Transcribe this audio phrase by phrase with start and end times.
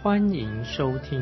[0.00, 1.20] 欢迎收听。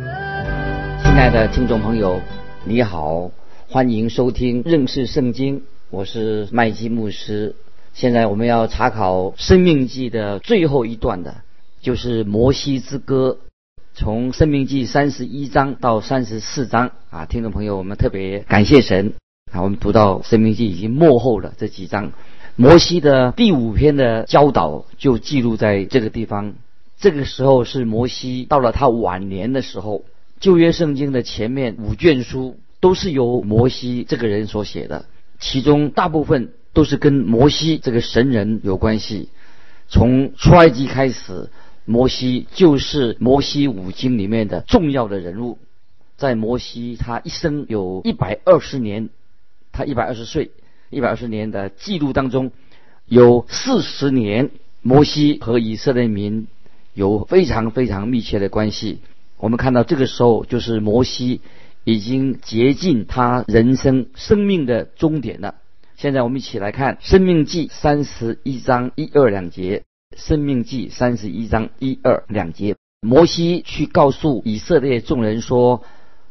[1.03, 2.21] 亲爱的听众朋友，
[2.62, 3.30] 你好，
[3.71, 7.57] 欢迎收听认识圣经，我是麦基牧师。
[7.95, 11.37] 现在我们要查考《生命记》的最后一段的，
[11.81, 13.39] 就是摩西之歌，
[13.95, 19.15] 从《生命记》三十一章到三十四章啊，听众朋友，我们特别感谢神
[19.51, 22.12] 啊，我们读到《生命记》已经幕后了这几章，
[22.56, 26.53] 摩西的第五篇的教导就记录在这个地方。
[26.98, 30.05] 这个时候是摩西到了他晚年的时候，
[30.41, 35.06] 旧约圣经的前面五卷书都是由摩西这个人所写的，
[35.38, 36.53] 其中大部分。
[36.77, 39.30] 都是跟摩西这个神人有关系。
[39.88, 41.48] 从出埃及开始，
[41.86, 45.56] 摩西就是摩西五经里面的重要的人物。
[46.19, 49.08] 在摩西他一生有一百二十年，
[49.72, 50.50] 他一百二十岁，
[50.91, 52.53] 一百二十年的记录当中，
[53.06, 54.50] 有四十年
[54.83, 56.47] 摩西和以色列民
[56.97, 59.00] 有非常非常密切的关系。
[59.36, 61.42] 我们看到这个时候，就是摩西
[61.84, 65.56] 已经接近他人生生命的终点了。
[65.98, 69.84] 现在我们一起来看《生命记》三十一章一二两节，
[70.19, 72.77] 《生命记》三十一章一二两节。
[73.06, 75.83] 摩西去告诉以色列众人说：“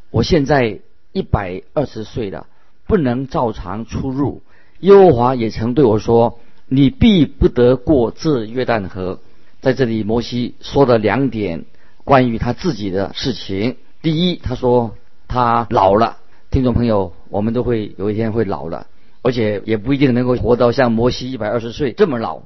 [0.10, 0.80] 我现在
[1.12, 2.48] 一百二十岁了，
[2.88, 4.42] 不能照常出入。
[4.80, 9.20] 耶和华也曾对我说：你必不得过这约旦河。”
[9.66, 11.66] 在这里，摩西说了两点
[12.04, 13.78] 关于他自己的事情。
[14.04, 14.96] 第一，他说
[15.28, 16.18] 他老了。
[16.52, 18.86] 听众朋友，我们都会有一天会老了。
[19.24, 22.44] 而且也不一定能够活到像摩西一百二十岁这么老。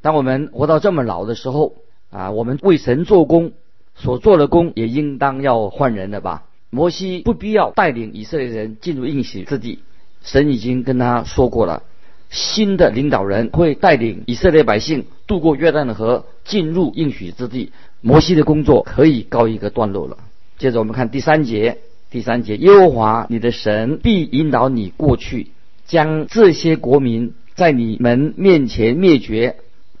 [0.00, 1.74] 当我们活到这么老的时候，
[2.08, 3.52] 啊，我们为神做工
[3.94, 6.44] 所做的工也应当要换人了吧？
[6.70, 9.80] 摩西不必要带领以色列人进入应许之地，
[10.22, 11.82] 神已经跟他说过了，
[12.30, 17.72] 新的领导人会带领以色列百姓渡过约旦河，进入应许之地。
[18.00, 20.18] 摩西的工作可以告一个段落了。
[20.58, 21.78] 接着我们看第三节，
[22.10, 25.48] 第三节，耶和华你的神必引导你过去。
[25.86, 29.56] 将这些国民在你们面前灭绝，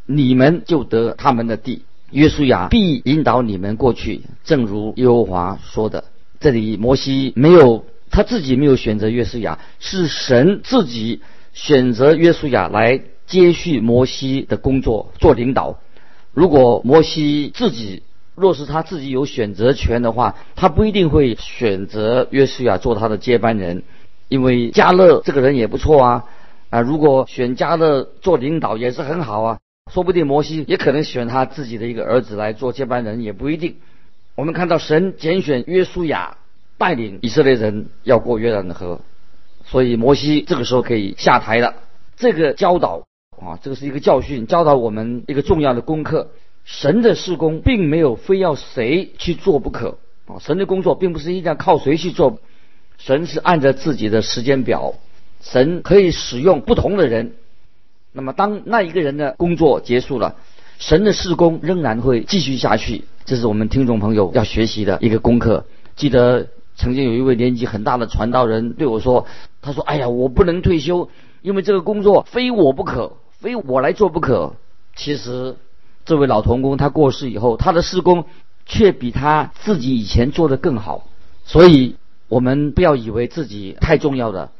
[0.06, 1.82] 你们就得他们的地。
[2.10, 6.04] 约书亚必引导你们过去，正如耶和华说的。
[6.40, 11.20] 这里摩西没有他自己没有选择约书亚，是神自己
[11.52, 15.80] 选择约书亚来接续摩西的工作做领导。
[16.34, 18.02] 如果摩西自己
[18.34, 23.82] 若是他自己有选择权的话，他不一定会选择约书亚做他的接班人。
[24.28, 26.24] 因为加勒这个人也不错啊，
[26.70, 29.58] 啊，如果选加勒做领导也是很好啊，
[29.92, 33.76] 说不定摩西也可能选他自己的一个儿子来做接班人，也不一定。
[34.34, 36.38] 我们看到神拣选约书亚
[36.78, 39.00] 带领以色列人要过约旦河，
[39.64, 41.74] 所以摩西这个时候可以下台了。
[42.16, 43.04] 这个教导
[43.44, 46.30] 啊，这个是一个教训，教导我们一个重要的功课：
[46.64, 52.38] 神的事工并没有非要谁去做不可啊，神的工作并不是一定要靠谁去做。
[52.96, 54.94] 神是按照自己的时间表，
[55.42, 57.34] 神可以使用不同的人。
[58.12, 60.36] 那么，当那一个人的工作结束了，
[60.78, 63.04] 神的事工仍然会继续下去。
[63.26, 65.66] 这是我们听众朋友要学习的一个功课。
[65.96, 69.26] 记得曾经有一位年纪很大的传道人对我说
[69.60, 71.10] ：“他说，哎呀，我不能退休，
[71.42, 74.56] 因为这个工作非我不可，非我来做不可。”
[74.96, 75.56] 其实，
[76.04, 78.24] 这位老童工他过世以后，他的事工
[78.64, 81.06] 却比他自己以前做的更好。
[81.44, 81.96] 所以。
[82.26, 84.50] 我们不要以为自己太重要的，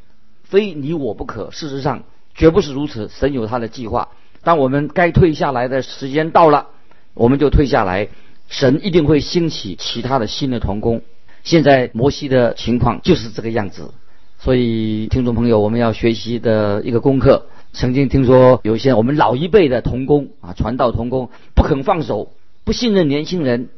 [0.44, 1.50] 非你我不可。
[1.50, 3.08] 事实上，绝不是如此。
[3.08, 4.10] 神有他的计划。
[4.44, 6.66] 当我们该退下来的时间到了，
[7.14, 8.08] 我们就退下来。
[8.48, 11.00] 神一定会兴起其他的新的童工。
[11.42, 13.90] 现在摩西的情况就是这个样子。
[14.38, 17.46] 所以，听众朋友，我们要学习的一个功课。
[17.74, 22.32] 曾经听说有一些我们老一辈的童工啊，传道童工不肯放手，
[22.64, 23.68] 不信任年轻人，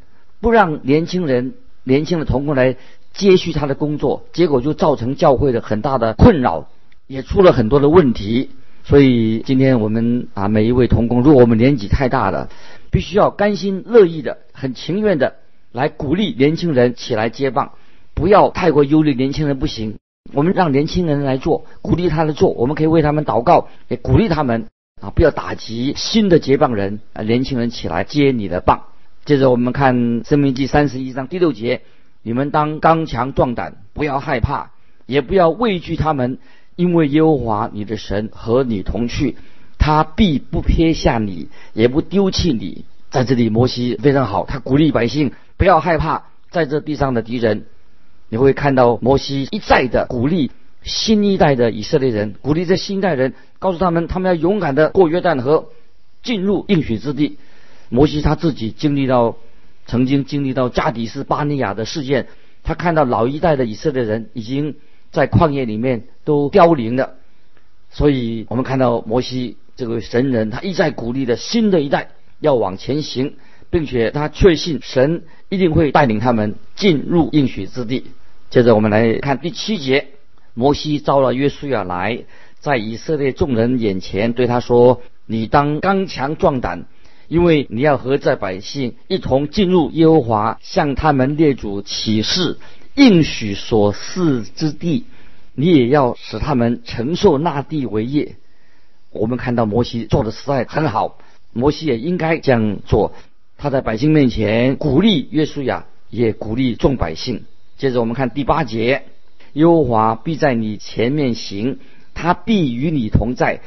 [0.41, 2.77] 不让年轻人、年轻的童工来。
[3.17, 6.69] 接续他的工作，结果就造成教会的很大的困扰，
[7.07, 8.51] 也出了很多的问题。
[8.85, 12.51] 所以今天我们啊，每一位童工，如果我们年纪太大了，
[12.91, 15.37] 必须要甘心乐意的、很情愿的
[15.73, 17.73] 来鼓励年轻人起来接棒，
[18.13, 19.97] 不要太过忧虑年轻人不行。
[20.33, 24.67] 我们让年轻人来做，鼓励他的做，我们可以为他们祷告，也鼓励他们
[25.01, 28.83] 啊，不要打击新的接棒人啊，年轻人起来接你的棒。
[29.25, 29.97] 接着我们看
[30.29, 31.83] 《生命记》三十一章第六节。
[32.23, 34.71] 你们当刚强壮胆，不要害怕，
[35.07, 36.39] 也不要畏惧他们，
[36.75, 39.37] 因为耶和华你的神和你同去，
[39.79, 42.85] 他必不撇下你，也不丢弃你。
[43.11, 47.67] 在这里，摩西非常好，他鼓励百姓不要害怕在这地上的敌人。
[48.29, 50.51] 你会看到摩西一再的鼓励
[50.83, 55.69] 新一代的以色列人，鼓励这新一代人，告诉他们，他们要勇敢的过约旦河，
[56.23, 57.39] 进入应许之地。
[57.89, 59.37] 摩西他自己经历到，
[59.87, 62.27] 曾经经历到加迪斯巴尼亚的事件，
[62.65, 64.77] 他看到老一代的以色列人已经
[65.13, 67.15] 在旷野里面都凋零了，
[67.91, 73.35] 所以我们看到摩西这个神人，他一再鼓励的新的一代要往前行，
[73.71, 78.07] 并且他确信神一定会带领他们进入应许之地。
[78.51, 80.09] 接着我们来看第七节，
[80.55, 82.25] 摩西招了约书亚来，
[82.61, 86.87] 在以色列众人眼前对他说：“你当刚强壮胆。”
[87.29, 92.57] 因为你要和在百姓一同进入耶和华向他们列祖起誓
[92.95, 95.07] 应许所赐之地，
[95.53, 98.37] 你也要使他们承受那地为业。
[99.11, 101.19] 我们看到摩西做的实在很好，
[101.53, 103.13] 摩西也应该这样做。
[103.57, 107.45] 他在百姓面前鼓励约书亚，也鼓励众百姓。
[107.79, 109.05] 接着我们看第八节，
[109.55, 111.79] 耶和华必在你前面行，
[112.15, 113.61] 他必与你同在，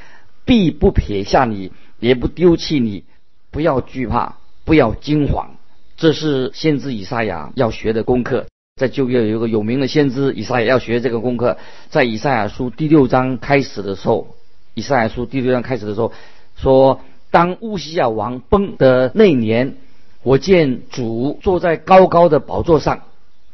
[0.46, 3.04] 必不撇下你，也不丢弃你。
[3.52, 5.56] 不要惧怕，不要惊慌，
[5.98, 8.46] 这是先知以赛亚要学的功课。
[8.76, 11.58] 在旧约有一个有名的先知以赛亚要学这个功课。
[11.90, 14.36] 在以赛亚书第六章开始的时候，
[14.76, 16.14] 以赛亚书第六章开始的时候
[16.56, 19.78] 说：“当乌西亚王崩的那年，
[20.24, 23.02] 我见主坐在高高的宝座上。”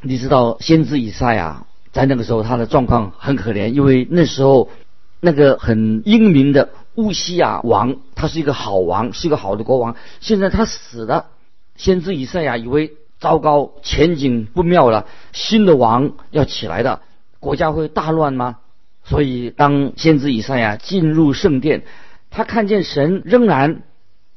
[0.01, 4.69] 你知道，先知以赛亚在那个时候他的状况很可怜，因为那时候
[5.19, 6.69] 那个很英明的。
[6.95, 9.97] 乌西亚王，他是一个好王，是一个好的国王。
[10.21, 11.25] 现在他死了，
[11.75, 17.01] 先知以赛亚以为糟糕，前景不妙了，新的王要起来的，
[17.41, 18.59] 国家会大乱吗？
[19.03, 21.83] 所以，当先知以赛亚进入圣殿，
[22.35, 23.83] 他看见神仍然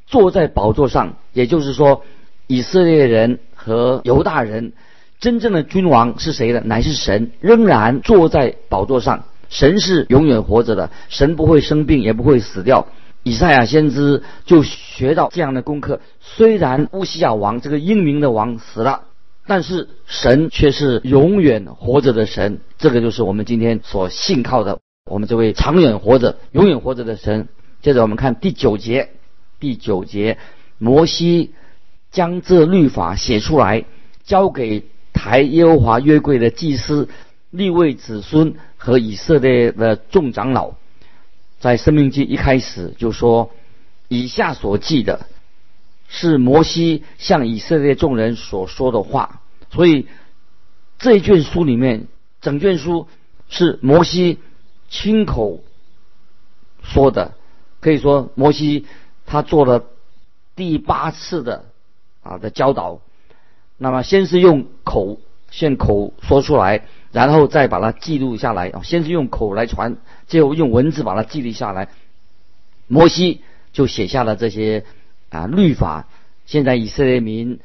[0.06, 2.04] 坐在宝座上，也就是说，
[2.46, 4.72] 以色列人和犹大人
[5.18, 6.60] 真正的君王是谁的？
[6.60, 9.24] 乃是神，仍然坐在宝座上。
[9.48, 12.86] 神是永远活着的，神不会生病，也不会死掉。
[13.24, 16.00] 以赛亚先知就学到这样的功课。
[16.20, 19.06] 虽然乌西亚王这个英明的王死了，
[19.44, 22.60] 但是神却是永远活着的神。
[22.78, 24.78] 这个就是我们今天所信靠的，
[25.10, 27.48] 我们这位长远活着、永远活着的神。
[27.82, 29.10] 接着我们看第九节，
[29.60, 30.38] 第九节，
[30.78, 31.52] 摩西
[32.10, 33.84] 将这律法写出来，
[34.24, 37.08] 交给抬耶和华约柜的祭司。
[37.50, 40.72] 立位子孙和以色列的众长老，
[41.60, 43.52] 在生命记一开始就说
[44.08, 45.26] ：“以下所记的，
[46.08, 49.40] 是摩西向以色列众人所说的话。”
[49.72, 50.08] 所以
[50.98, 52.06] 这一卷书里面，
[52.42, 53.08] 整卷书
[53.48, 54.40] 是摩西
[54.90, 55.62] 亲口
[56.82, 57.32] 说的。
[57.80, 58.86] 可以说，摩西
[59.26, 59.84] 他做了
[60.56, 61.66] 第八次的
[62.22, 63.00] 啊的教导。
[63.76, 65.20] 那么，先是用口，
[65.50, 66.84] 先口说出来。
[67.10, 69.96] 然后再把它记录下来啊，先是用口来传，
[70.26, 71.88] 最后用文字把它记录下来。
[72.86, 73.40] 摩西
[73.72, 74.84] 就写下了这些
[75.30, 76.06] 啊律法。
[76.44, 77.60] 现在以色列民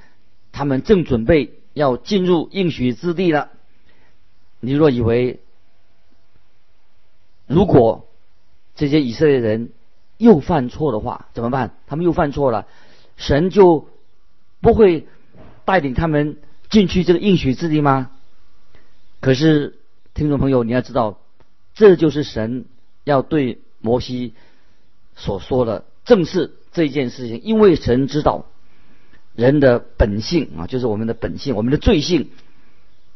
[0.53, 3.49] 他们正准备要进入应许之地了。
[4.61, 5.41] 你若以为
[7.45, 8.07] 如果
[8.75, 9.71] 这些以色列人
[10.23, 11.75] 又犯错的话怎么办？
[11.85, 12.65] 他们又犯错了，
[13.17, 13.89] 神就
[14.61, 15.05] 不会
[15.65, 16.37] 带领他们
[16.69, 18.09] 进去这个应许之地吗？
[19.19, 19.77] 可是，
[20.13, 21.19] 听众朋友，你要知道，
[21.73, 22.65] 这就是神
[23.03, 24.33] 要对摩西
[25.15, 27.41] 所说的，正是这件事情。
[27.43, 28.45] 因为神知道
[29.35, 32.29] 人的本性啊，就是我们的本性，我们的罪性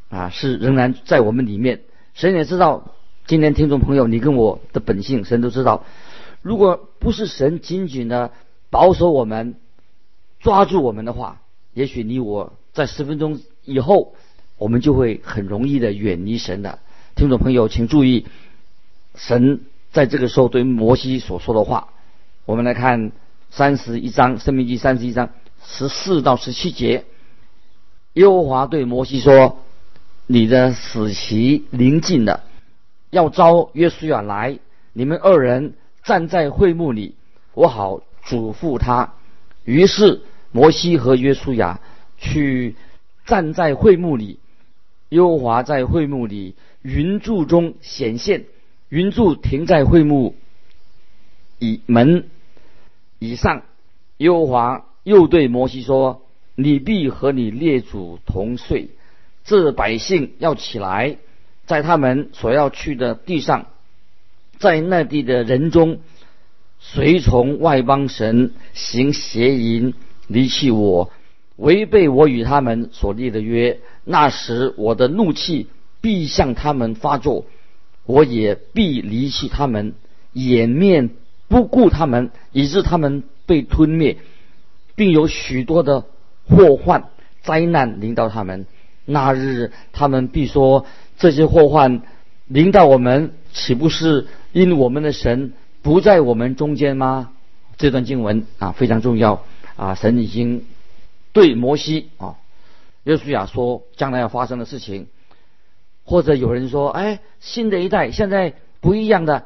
[0.10, 1.82] 啊，是仍然在我们里面。
[2.14, 2.96] 神也知道，
[3.26, 5.86] 今天听众朋友，你跟我的本性，神都知道。
[6.48, 8.32] 如果不是神紧紧的
[8.70, 9.56] 保守我们，
[10.40, 11.42] 抓住我们的话，
[11.74, 14.16] 也许你我在十分钟以后。
[14.60, 16.80] 我们就会很容易的远离神的。
[17.16, 18.26] 听众朋友，请注意，
[19.14, 19.62] 神
[19.92, 21.90] 在这个时候对摩西所说的话。
[22.46, 23.12] 我们来看
[23.52, 25.30] 三十一章《生命记》三十一章
[25.64, 27.06] 十四到十七节。
[28.14, 29.60] 耶和华对摩西说
[30.26, 32.44] ：“你的死期临近了，
[33.12, 34.58] 要招约书亚来，
[34.92, 35.76] 你们二人
[36.08, 37.16] 站在会幕里，
[37.54, 39.14] 我好嘱咐他。”
[39.66, 40.22] 于是
[40.54, 41.82] 摩西和约书亚
[42.18, 42.76] 去
[43.26, 44.40] 站在会幕里。
[45.10, 48.46] 耶和华在会幕里云柱中显现，
[48.90, 50.36] 云柱停在会幕
[51.60, 52.30] 以门
[53.20, 53.64] 以上。
[54.18, 56.22] 耶和华又对摩西说
[56.56, 58.90] ：“你必和你列祖同睡，
[59.44, 61.18] 这百姓要起来，
[61.66, 63.68] 在他们所要去的地上，
[64.60, 66.00] 在那地的人中，
[66.80, 69.94] 随从外邦神行邪淫，
[70.28, 71.12] 离弃我，
[71.56, 73.80] 违背我与他们所立的约。
[74.04, 75.68] 那时我的怒气
[76.02, 77.46] 必向他们发作，
[78.06, 79.94] 我也必离弃他们，
[80.34, 81.10] 掩面
[81.48, 84.18] 不顾他们，以致他们被吞灭，
[84.96, 86.06] 并有许多的
[86.48, 87.10] 祸患
[87.42, 88.66] 灾难临到他们。
[89.06, 90.86] 那日，他们必说：
[91.18, 92.02] 这些祸患
[92.48, 97.32] 临到我们，岂不是因我们的神不在我们中间吗？
[97.78, 99.44] 这段经文啊非常重要
[99.76, 99.94] 啊！
[99.94, 100.66] 神已经
[101.32, 102.38] 对摩西啊，
[103.04, 105.06] 约书亚说将来要发生的事情，
[106.04, 109.46] 或者有人说：哎，新的一代现在不一样的，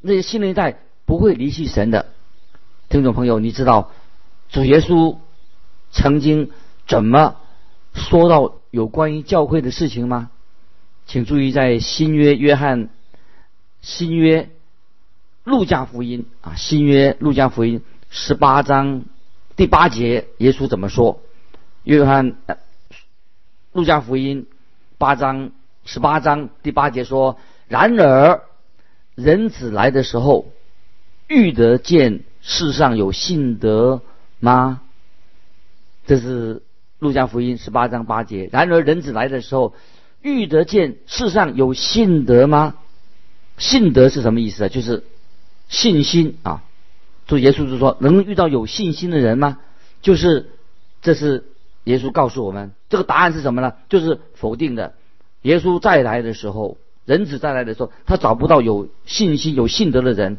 [0.00, 2.06] 那些新的一代不会离弃神的。
[2.88, 3.92] 听众朋友，你知道
[4.48, 5.18] 主耶稣
[5.92, 6.50] 曾经
[6.88, 7.36] 怎么
[7.94, 8.56] 说到？
[8.72, 10.30] 有关于教会的事情吗？
[11.06, 12.88] 请注意，在新约约翰
[13.84, 14.48] 新约
[15.44, 19.04] 路加福音啊，新约路加福音十八章
[19.56, 21.20] 第八节，耶稣怎么说？
[21.82, 22.36] 约翰
[23.72, 24.46] 路加福音
[24.96, 25.50] 八章
[25.84, 27.38] 十八章第八节说
[27.68, 28.40] ：“然而
[29.14, 30.46] 人子来的时候，
[31.28, 34.00] 遇得见世上有信德
[34.40, 34.80] 吗？”
[36.08, 36.62] 这是。
[37.00, 38.48] 路加福音十八章八节。
[38.50, 39.74] 然而人子来的时候，
[40.22, 42.76] 遇得见世上有信德吗？
[43.58, 44.68] 信德是什么意思啊？
[44.68, 45.04] 就是
[45.68, 46.62] 信心啊。
[47.26, 49.58] 主耶稣就说：能遇到有信心的人吗？
[50.02, 50.50] 就是
[51.00, 51.44] 这是
[51.84, 53.74] 耶稣告诉我们，这个答案是什么呢？
[53.88, 54.94] 就是否定的。
[55.42, 60.38] 耶稣再来的时候，人子再来的时候，他找不到有信心、有信德的人。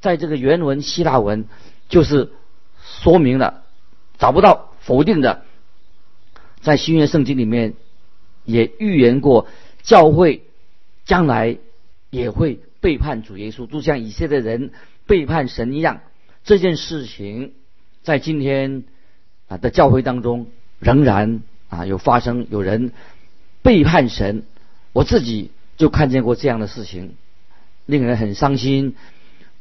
[0.00, 1.46] 在这个原文希腊文，
[1.88, 2.30] 就是
[2.82, 3.62] 说明了
[4.18, 5.42] 找不到否定的。
[6.60, 7.74] 在新约圣经里面，
[8.44, 9.46] 也预言过
[9.82, 10.44] 教会
[11.04, 11.58] 将来
[12.10, 14.72] 也会背叛主耶稣，就像以色列人
[15.06, 16.00] 背叛神一样。
[16.44, 17.52] 这件事情
[18.02, 18.84] 在今天
[19.48, 20.46] 啊的教会当中
[20.78, 22.92] 仍然啊有发生，有人
[23.62, 24.44] 背叛神。
[24.92, 27.14] 我自己就看见过这样的事情，
[27.86, 28.96] 令人很伤心。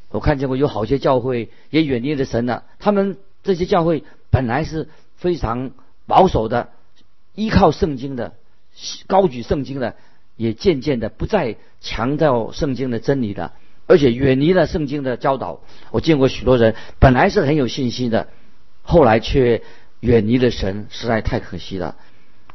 [0.10, 4.88] 我看见过有好些教会也远离了神了，他们这些教会本来是
[5.18, 5.72] 非常
[6.06, 6.70] 保守的。
[7.36, 8.34] 依靠圣经的，
[9.06, 9.96] 高举圣经的，
[10.38, 13.52] 也渐渐的不再强调圣经的真理了，
[13.86, 15.60] 而且远离了圣经的教导。
[15.92, 18.30] 我见过许多人，本来是很有信心的，
[18.84, 19.62] 后来却
[20.00, 21.96] 远离了神，实在太可惜了。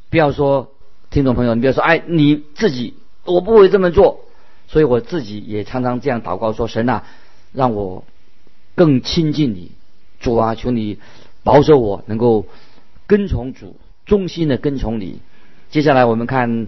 [0.08, 0.72] 不要说
[1.10, 4.24] 听众朋友，你不要说，哎，你自己我不会这么做，
[4.68, 7.04] 所以我自己也常常这样祷告说：神啊，
[7.52, 8.04] 让我
[8.74, 9.72] 更亲近你，
[10.20, 10.98] 主啊，求你
[11.42, 12.46] 保守我，能够
[13.06, 13.76] 跟从主。
[14.04, 15.20] 忠心的跟从你。
[15.70, 16.66] 接下来我们看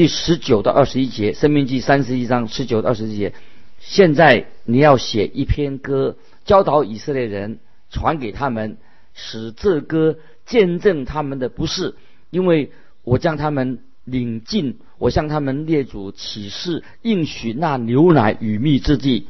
[0.00, 3.34] 第十九到二十一节，《生命记》三十一章十九到二十一节。
[3.80, 6.16] 现在你要写一篇歌，
[6.46, 7.58] 教导以色列人，
[7.90, 8.78] 传给他们，
[9.12, 10.16] 使这歌
[10.46, 11.96] 见证他们的不是，
[12.30, 12.72] 因为
[13.04, 19.28] 我将他们领进，我向他们列祖起誓应许那牛奶与蜜之地，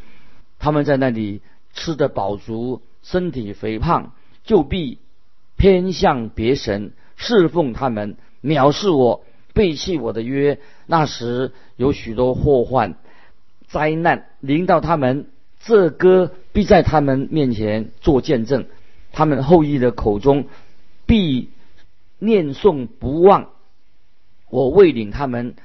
[0.60, 1.40] 他们在那里
[1.74, 4.12] 吃得饱足，身体肥胖，
[4.44, 4.98] 就必
[5.56, 6.92] 偏向别神。
[7.16, 9.24] 侍奉他们，藐视我，
[9.60, 10.58] 背弃我的约。
[10.86, 12.94] 那时有许多祸患、
[13.68, 15.26] 灾难临到他们，
[15.62, 18.64] 这歌必在他们面前做见证。
[19.12, 20.46] 他们后裔的口中
[21.04, 21.50] 必
[22.18, 23.50] 念诵不忘。
[24.48, 25.56] 我未领他们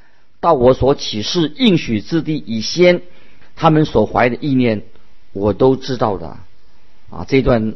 [0.41, 3.01] 到我所启示应许之地以先，
[3.55, 4.81] 他们所怀的意念，
[5.31, 6.35] 我都知道的。
[7.09, 7.75] 啊，这段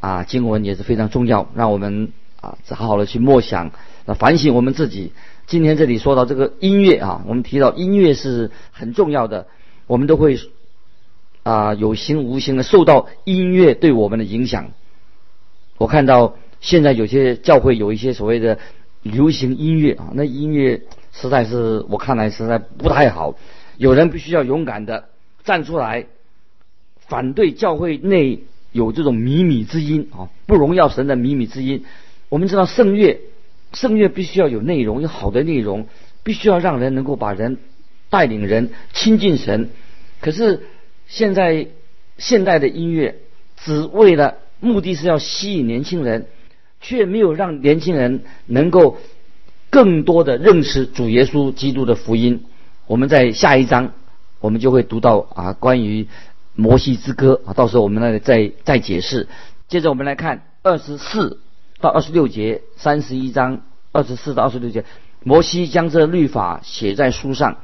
[0.00, 2.10] 啊经文也是非常重要，让我们。
[2.40, 3.72] 啊，好好的去默想，
[4.16, 5.10] 反省我们自己。
[5.48, 9.46] 今天这里说到这个音乐啊，我们提到音乐是很重要的，
[9.86, 10.38] 我们都会
[11.42, 14.72] 啊有形无形的受到音乐对我们的影响。
[15.78, 18.58] 我看到现在有些教会有一些所谓的
[19.02, 23.34] 流行音乐啊，那音乐实在是我看来实在不太好。
[23.78, 25.08] 有人必须要勇敢的
[25.44, 26.04] 站出来，
[26.98, 28.40] 反对教会内
[28.70, 31.86] 有这种靡靡之音啊，不荣耀神的靡靡之音。
[32.28, 33.18] 我们知道圣乐，
[33.72, 35.86] 圣乐必须要有内容，有好的内容，
[36.22, 37.58] 必须要让人能够把人
[38.10, 39.70] 带领人亲近神。
[40.20, 40.62] 可是
[41.06, 41.68] 现在
[42.16, 43.16] 现代的音乐
[43.56, 46.26] 只为了目的是要吸引年轻人，
[46.80, 48.96] 却没有让年轻人能够
[49.70, 52.44] 更多的认识主耶稣基督的福音。
[52.86, 53.92] 我们在下一章
[54.40, 56.08] 我们就会读到啊关于
[56.54, 59.28] 摩西之歌啊，到时候我们那里再再解释。
[59.68, 61.40] 接着我们来看二十四。
[61.80, 64.84] 到二十六节，三十一章二十四到二十六节，
[65.22, 67.58] 摩西将这律法写在书上，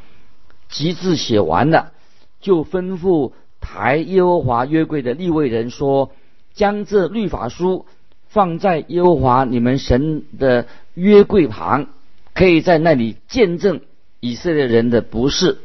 [0.69, 1.93] 集字写完了，
[2.41, 6.13] 就吩咐抬耶和华约柜的立位人说
[6.55, 7.87] ：“将这律法书
[8.29, 11.87] 放在耶和华你们神的约柜旁，
[12.35, 13.81] 可以在那里见证
[14.21, 15.59] 以色列人的不是。”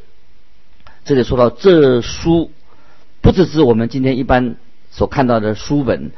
[1.06, 2.52] 这里说到这书，
[3.22, 4.56] 不只是我们今天一般
[4.92, 6.12] 所看到的书本，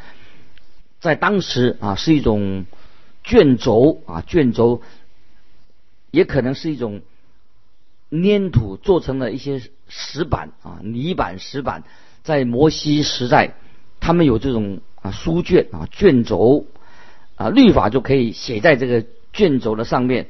[1.01, 2.65] 在当时啊是一种
[3.25, 4.81] 卷轴啊卷轴。
[6.11, 6.99] 也可能是一种
[8.09, 11.85] 粘土做成的一些石板啊，泥板、石板，
[12.21, 13.53] 在摩西时代，
[14.01, 16.65] 他们有这种啊书卷啊卷轴
[17.37, 20.27] 啊，律法就可以写在这个卷轴的上面。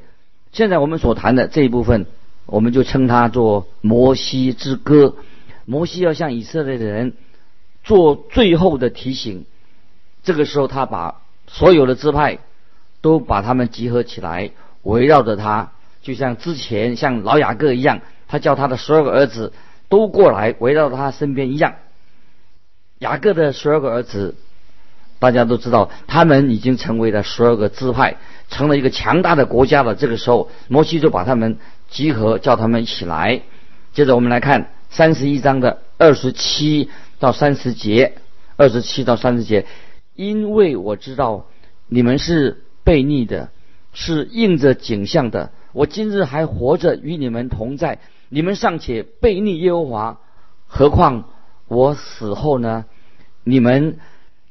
[0.52, 2.06] 现在我们所谈的这一部分，
[2.46, 5.16] 我们就称它做摩西之歌。
[5.64, 7.14] 摩西要向以色列的人
[7.82, 9.46] 做最后的提醒，
[10.22, 12.38] 这个时候他把所有的支派
[13.00, 14.50] 都把他们集合起来。
[14.82, 15.70] 围绕着他，
[16.02, 19.52] 就像之前像老雅各一样，他叫他的十二个儿子
[19.88, 21.74] 都过来围绕他身边一样。
[22.98, 24.34] 雅各的十二个儿子，
[25.20, 28.16] 大家都知道，他们已经成为了十二个支派，
[28.48, 29.94] 成了一个强大的国家了。
[29.94, 33.42] 这个时候，摩西就把他们集合，叫他们一起来。
[33.92, 38.14] 接着我们来看三十一章的二十七到三十节，
[38.56, 39.64] 二十七到三十节，
[40.14, 41.46] 因为我知道
[41.88, 43.50] 你们是悖逆的。
[43.94, 45.52] 是应着景象的。
[45.74, 47.98] 我今日还活着与你们同在，
[48.30, 50.18] 你们尚且悖逆耶和华，
[50.66, 51.28] 何况
[51.68, 52.86] 我死后呢？
[53.44, 53.98] 你们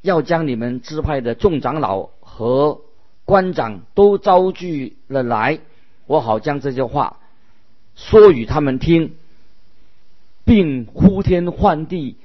[0.00, 2.82] 要将你们支派的众长老和
[3.24, 5.58] 官长都招聚了来，
[6.06, 7.18] 我好将这些话
[7.96, 9.16] 说与他们听，
[10.44, 12.16] 并呼天唤地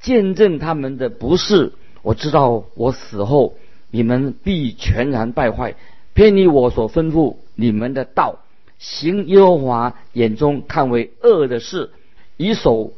[0.00, 1.72] 见证他们的不是。
[2.02, 3.54] 我知道我死后，
[3.90, 5.74] 你们必全然败坏。
[6.14, 8.40] 偏离我所吩咐你们的道，
[8.78, 11.90] 行耶和华眼中看为恶的事，
[12.36, 12.92] 以手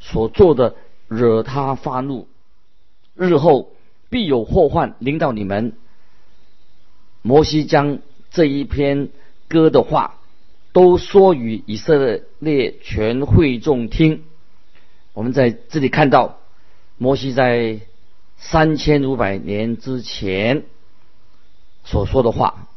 [0.00, 0.74] 所做的
[1.08, 2.28] 惹他发怒，
[3.14, 3.72] 日后
[4.08, 5.74] 必有祸患临到你们。
[7.20, 7.98] 摩西将
[8.30, 9.10] 这一篇
[9.48, 10.18] 歌的话
[10.72, 14.22] 都说与以色列全会众听。
[15.12, 16.38] 我们在这里看到，
[16.96, 17.80] 摩西在
[18.42, 20.64] 三千五百年之前。
[21.84, 22.68] 所说的话，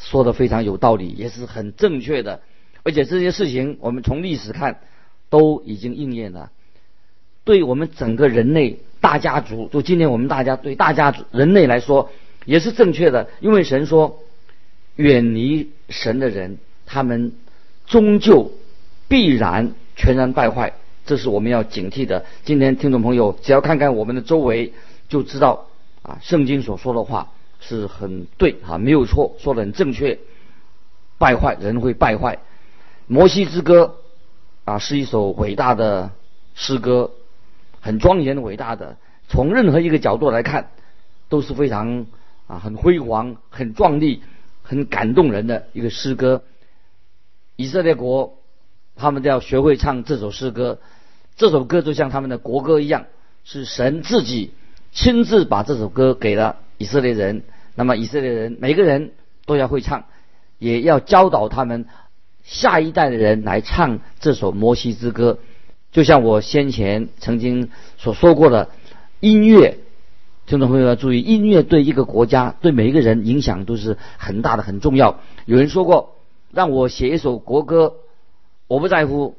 [0.00, 2.42] 说的非常有道理，也是很正确的，
[2.82, 4.80] 而且这些事情我们从历史看
[5.30, 6.50] 都已经应验了。
[7.44, 12.10] 对我们整个人类大家族，就今天我们大家对大家族人类来说
[12.44, 14.20] 也是正确的，因为神说，
[14.96, 17.32] 远离神的人，他们
[17.86, 18.50] 终究
[19.06, 20.74] 必然全然败坏，
[21.06, 22.24] 这是我们要警惕的。
[22.44, 24.72] 今天听众朋友只要看看我们的周围，
[25.08, 25.66] 就知道
[26.02, 27.32] 啊，圣经所说的话。
[27.64, 30.18] 是很对啊，没有错，说的很正确。
[31.16, 32.34] 败坏人会败坏，
[33.06, 33.98] 《摩西之歌》
[34.72, 36.10] 啊是一首伟大的
[36.56, 37.12] 诗歌，
[37.80, 38.96] 很庄严伟大的。
[39.28, 40.70] 从任何一个角度来看，
[41.28, 42.06] 都是非常
[42.48, 44.24] 啊很辉煌、很壮丽、
[44.64, 46.42] 很感动人的一个诗歌。
[47.54, 48.38] 以色列国
[48.96, 50.78] 他们都要学会唱这首诗歌，
[51.36, 53.06] 这首歌就像他们的国歌一样，
[53.44, 54.52] 是神自己
[54.92, 57.42] 亲自把这首歌给了以色列人。
[57.74, 59.12] 那么以色列人每个人
[59.46, 60.04] 都要会唱，
[60.58, 61.86] 也要教导他们
[62.44, 65.38] 下一代的人来唱这首摩西之歌。
[65.90, 68.68] 就像我先前曾经所说过的，
[69.20, 69.78] 音乐，
[70.46, 75.20] 听众朋友要注意，音乐对一个国家、对每一个人影响都是很大的、很重要。
[75.46, 76.16] 有人说过，
[76.50, 77.94] 让我写一首国歌，
[78.72, 79.36] 我不在乎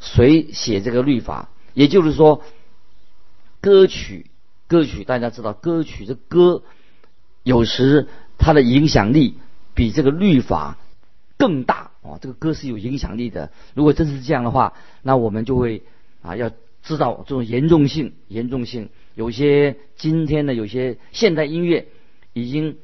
[0.00, 2.42] 谁写这个律法，也就是说，
[3.60, 4.26] 歌曲，
[4.66, 6.64] 歌曲，大家知道，歌曲这歌。
[7.44, 9.36] 有时它的影响力
[9.74, 10.76] 比这个律法
[11.38, 12.18] 更大啊！
[12.20, 13.52] 这个歌是有影响力的。
[13.74, 15.84] 如果真是这样的话，那我们就会
[16.20, 16.50] 啊，要
[16.82, 18.14] 知道这种严重性。
[18.26, 21.86] 严重性，有些今天的有些现代音乐
[22.32, 22.78] 已经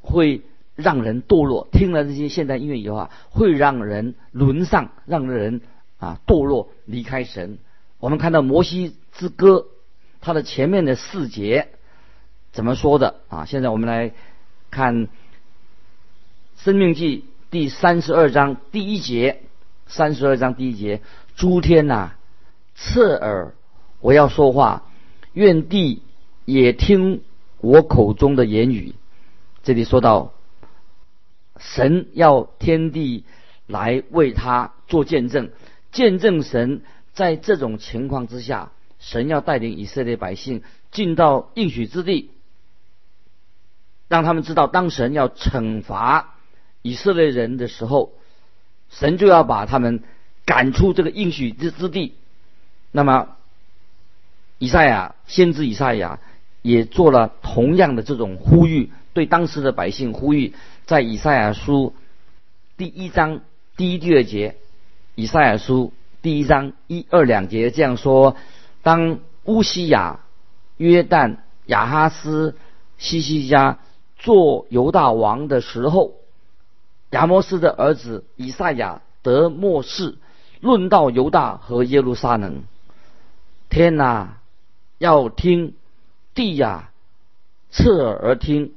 [0.00, 0.40] 会
[0.80, 1.68] 让人堕落。
[1.72, 5.60] 听了这些现代音乐以后啊，会让人沦丧，让人
[5.98, 7.58] 啊堕落，离开神。
[7.98, 9.66] 我们看到摩西之歌，
[10.20, 11.68] 它的前面的四节。
[12.52, 13.44] 怎么说的啊？
[13.44, 14.12] 现在我们来
[14.70, 15.06] 看
[16.56, 17.18] 《生命记》
[17.50, 19.42] 第三十二章第一节。
[19.86, 21.00] 三十二章第一节：
[21.34, 22.12] 诸天呐，
[22.76, 23.54] 侧耳，
[24.00, 24.84] 我要说话，
[25.32, 26.02] 愿地
[26.44, 27.22] 也听
[27.60, 28.94] 我口中的言语。
[29.62, 30.32] 这里说到，
[31.60, 33.24] 神要天地
[33.66, 35.50] 来为他做见证，
[35.92, 42.30] 见证神在这种情况之下，神要带领以色列百姓进到应许之地。
[44.08, 46.34] 让他们知道，当神要惩罚
[46.82, 48.12] 以色列人的时候，
[48.90, 50.02] 神就要把他们
[50.44, 52.14] 赶出这个应许之之地。
[52.90, 53.36] 那么，
[54.58, 56.18] 以赛亚先知以赛亚
[56.62, 60.54] 也做了同样的这种呼吁，对当时的百姓呼吁，
[60.90, 61.94] 在以赛亚书
[62.76, 63.42] 第一章
[63.76, 64.56] 第一第二节，
[65.14, 68.34] 以赛亚书第一章一二两节这样说：
[68.82, 70.18] 当乌西雅、
[70.78, 72.56] 约旦、亚哈斯、
[72.98, 73.78] 西西家
[74.18, 76.14] 做犹大王的时候，
[77.10, 80.18] 亚摩斯的儿子以赛亚得末世，
[80.58, 82.64] 论到犹大和耶路撒冷。
[83.68, 84.38] 天哪，
[84.98, 85.74] 要听；
[86.34, 86.90] 地呀，
[87.70, 88.72] 侧耳而听。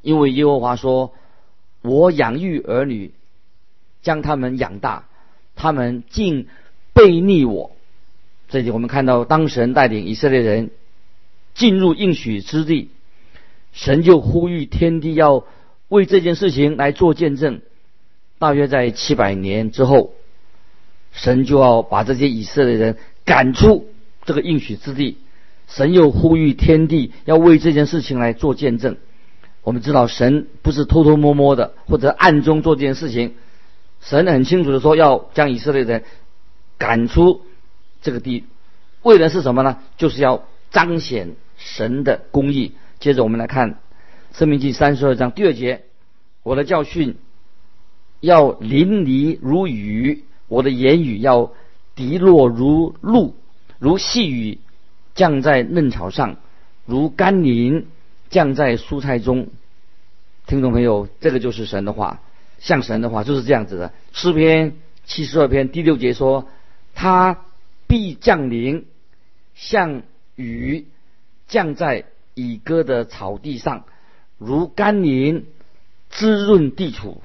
[0.00, 1.12] 因为耶和华说
[1.88, 3.12] ：“我养育儿女，
[4.02, 5.06] 将他们养大，
[5.56, 6.46] 他们竟
[6.92, 7.72] 背逆我。”
[8.48, 10.70] 这里我们看到，当神带领以色列人
[11.54, 12.90] 进入应许之地，
[13.72, 15.44] 神就呼吁天地要
[15.88, 17.60] 为这件事情来做见证。
[18.38, 20.12] 大约在七百年之后，
[21.12, 23.88] 神就要把这些以色列人赶出。
[24.24, 25.16] 这个应许之地，
[25.66, 28.96] 神又呼吁天地要为这件事情来做见证。
[29.68, 33.34] 我们知道，神不是偷偷摸摸的或者暗中做这件事情，
[34.00, 36.04] 神很清楚的说要将以色列人
[36.78, 37.42] 赶出
[38.00, 38.44] 这个地，
[39.02, 39.76] 为的是什么呢？
[39.98, 42.72] 就是要彰显神的公义。
[42.98, 43.72] 接着我们来看
[44.32, 45.82] 《生命记》三十二章第二节：
[46.42, 47.16] 我的教训
[48.20, 51.52] 要淋漓如雨，我的言语要
[51.94, 53.34] 滴落如露。
[53.78, 54.60] 如细雨
[55.14, 56.36] 降在嫩草上，
[56.86, 57.84] 如甘霖
[58.30, 59.48] 降在蔬菜中。
[60.48, 62.22] 听众朋友，这个就是神的话，
[62.58, 63.92] 像神的话就是这样子的。
[64.14, 64.72] 诗篇
[65.04, 66.48] 七十二篇第六节说
[66.96, 67.44] ：“他
[67.86, 68.86] 必降临，
[69.54, 70.02] 像
[70.36, 70.86] 雨
[71.48, 73.84] 降在已割的草地上，
[74.38, 75.44] 如甘霖
[76.08, 77.20] 滋润地土。”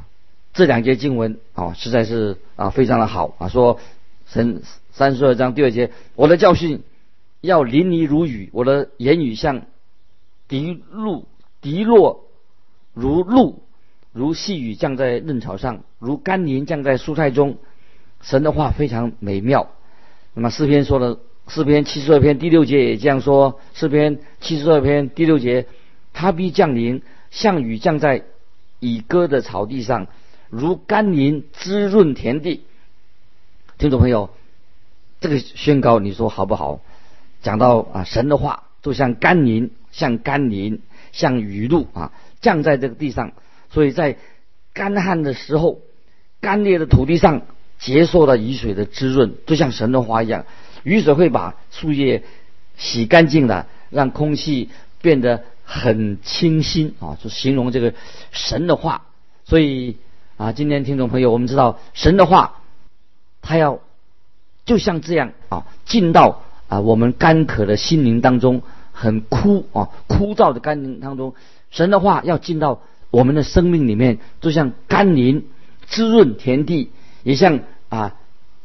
[0.54, 3.80] 这两节经文啊，实在是啊非常的好啊，说
[4.28, 4.62] 神。
[4.92, 6.84] 三十二章第二节，我的教训
[7.42, 9.62] 要淋漓如雨，我的言语像
[10.48, 11.26] 滴露
[11.62, 12.26] 滴落
[12.94, 13.64] 如露，
[14.12, 17.58] 如细雨降在嫩草上，如甘霖降在蔬菜中。
[18.22, 19.70] 神的话非常美妙。
[20.34, 25.66] 那么诗篇说的诗篇七十二篇第六节也这样说，诗篇七十二篇第六节，
[26.14, 27.02] 他必降临，
[27.32, 28.24] 像雨降在
[28.80, 30.08] 已割的草地上，
[30.50, 32.64] 如甘霖滋润田地。
[33.78, 34.30] 听众朋友。
[35.20, 36.82] 这个宣告你说好不好？
[37.42, 40.82] 讲到啊，神的话就像甘霖，像甘霖，
[41.14, 42.12] 像雨露啊，
[42.44, 43.32] 降在这个地上。
[43.72, 44.18] 所以在
[44.74, 45.80] 干旱的时候，
[46.40, 47.42] 干裂的土地上
[47.80, 50.46] 接受了雨水的滋润，就像神的话一样。
[50.84, 52.22] 雨水会把树叶
[52.78, 54.70] 洗干净的，让空气
[55.02, 57.96] 变得很清新啊，就形容这个
[58.32, 59.08] 神的话。
[59.46, 59.98] 所以
[60.38, 62.60] 啊，今天听众朋友，我们知道神的话，
[63.42, 63.80] 他要。
[64.66, 68.62] 就像这样啊，进到啊我们干渴的心灵当中，
[68.94, 71.36] 很枯啊枯燥的甘霖当中，
[71.74, 72.82] 神的话要进到
[73.12, 75.44] 我们的生命里面，就像甘霖
[75.88, 76.90] 滋润田地，
[77.24, 77.60] 也像
[77.90, 78.16] 啊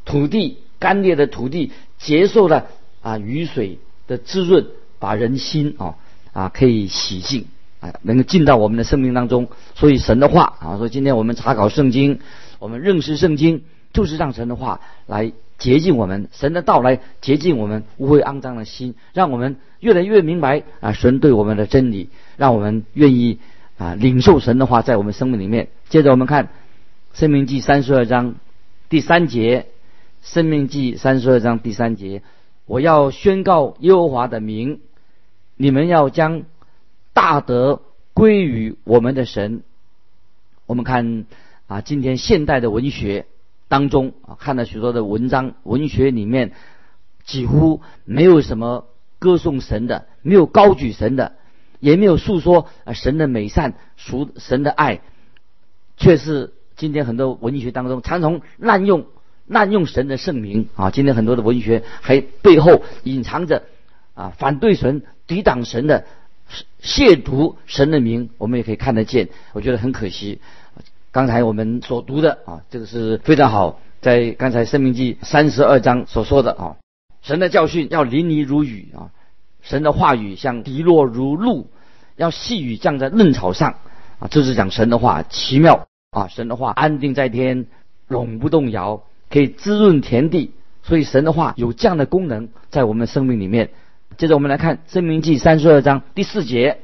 [0.05, 2.67] 土地干裂的土地接受了
[3.01, 4.67] 啊雨水的滋润，
[4.99, 5.95] 把人心啊
[6.31, 7.45] 啊可以洗净
[7.81, 9.49] 啊，能够进到我们的生命当中。
[9.75, 12.19] 所以神的话啊，所以今天我们查考圣经，
[12.59, 15.33] 我们认识圣经，就是让神的话来。
[15.59, 23.39] 洁净我们，神的到来洁净我们污秽肮脏的心，让我们越来越明白啊神对我们的真理，让我们愿意
[23.77, 25.67] 啊领受神的话在我们生命里面。
[25.89, 26.45] 接着我们看
[27.13, 28.35] 《生命记》三十二章
[28.87, 29.67] 第三节，
[30.33, 32.23] 《生命记》三十二章第三节，
[32.65, 34.79] 我要宣告耶和华的名，
[35.57, 36.43] 你们要将
[37.11, 37.81] 大德
[38.13, 39.61] 归于我们的神。
[40.65, 41.25] 我们看
[41.67, 43.25] 啊，今天现代的文学。
[43.69, 46.51] 当中啊，看了许多的文章，文学里面
[47.23, 48.87] 几乎没有什么
[49.19, 51.33] 歌颂神的，没有高举神的，
[51.79, 55.01] 也没有诉说啊神的美善、属神的爱，
[55.95, 59.05] 却是今天很多文学当中常常滥用
[59.45, 60.89] 滥用神的圣名啊。
[60.89, 63.63] 今天很多的文学还背后隐藏着
[64.15, 66.05] 啊反对神、抵挡神的
[66.81, 69.29] 亵渎神的名，我们也可以看得见。
[69.53, 70.41] 我觉得很可惜。
[71.11, 76.75] 刚才我们所读的啊，这个是非常好，在刚才《生命记》三十二章所说的啊，
[77.23, 79.09] 神的教训要淋漓如雨啊，
[79.63, 81.67] 神的话语像滴落如露，
[82.15, 83.77] 要细雨降在嫩草上
[84.19, 87.65] 啊，这是讲神的话奇妙啊，神的话安定在天，
[88.07, 90.51] 永不动摇，可以滋润田地，
[90.83, 93.71] 所以神的话有这样的功能在我们生命里面。
[94.17, 96.81] 接着我们来看《生命记》三十二章第四节，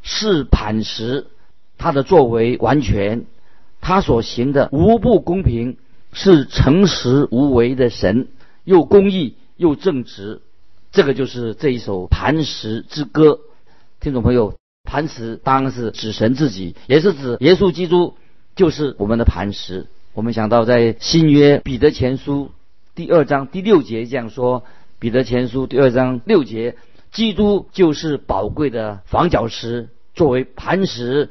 [0.00, 1.26] 是磐石，
[1.76, 3.26] 他的作为完全。
[3.86, 5.76] 他所行的无不公平，
[6.12, 8.26] 是诚实无为的神，
[8.64, 10.42] 又公义又正直。
[10.90, 13.38] 这个就是这一首磐石之歌。
[14.00, 18.16] 听众朋友，磐石当然是指神自己，也是指耶稣基督，
[18.56, 19.86] 就是我们的磐石。
[20.14, 22.50] 我们想到在新约彼得前书
[22.96, 24.64] 第二章第六节这样说：
[24.98, 26.74] 彼得前书第二章六节，
[27.12, 31.30] 基督就是宝贵的房角石，作为磐石。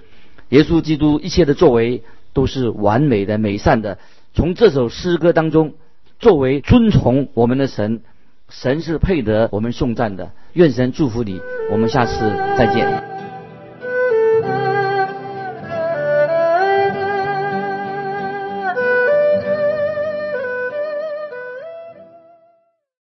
[0.50, 2.04] 耶稣基督一切的作为
[2.36, 3.98] 都是完美的、美善的。
[4.34, 5.74] 从这首诗歌当中，
[6.20, 8.02] 作为尊崇我们的神，
[8.50, 10.32] 神是配得我们颂赞的。
[10.54, 11.40] 愿神祝福你，
[11.72, 12.20] 我们下次
[12.58, 13.15] 再见。